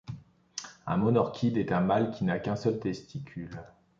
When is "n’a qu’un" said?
2.23-2.55